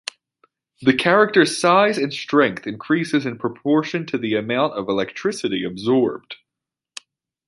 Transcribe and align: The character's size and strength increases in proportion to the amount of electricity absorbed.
The 0.81 0.95
character's 0.95 1.59
size 1.59 1.99
and 1.99 2.11
strength 2.11 2.65
increases 2.65 3.27
in 3.27 3.37
proportion 3.37 4.07
to 4.07 4.17
the 4.17 4.33
amount 4.35 4.73
of 4.73 4.89
electricity 4.89 5.63
absorbed. 5.63 6.37